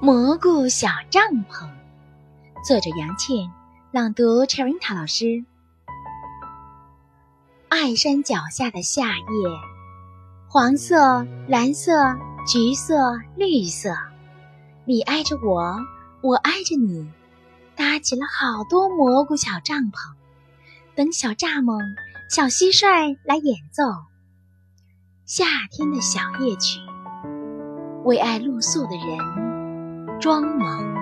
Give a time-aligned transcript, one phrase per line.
[0.00, 1.20] 蘑菇小帐
[1.50, 1.68] 篷，
[2.64, 3.50] 作者杨倩，
[3.90, 5.44] 朗读 Cherita 老师。
[7.68, 9.24] 爱山脚下的夏夜，
[10.48, 12.16] 黄色、蓝色、
[12.46, 13.92] 橘色、绿色，
[14.84, 15.76] 你挨着我，
[16.22, 17.10] 我挨着你，
[17.74, 20.14] 搭起了好多蘑菇小帐篷，
[20.94, 21.82] 等小蚱蜢、
[22.30, 23.82] 小蟋蟀来演奏
[25.26, 26.78] 夏天的小夜曲，
[28.04, 29.57] 为爱露宿的人。
[30.20, 30.97] 装忙。